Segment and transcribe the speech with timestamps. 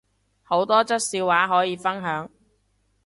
[0.41, 2.27] 好多則笑話可以分享